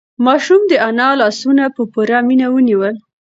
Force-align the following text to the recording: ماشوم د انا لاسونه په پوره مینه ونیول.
ماشوم 0.25 0.61
د 0.67 0.73
انا 0.87 1.07
لاسونه 1.21 1.63
په 1.75 1.81
پوره 1.91 2.17
مینه 2.27 2.47
ونیول. 2.53 2.95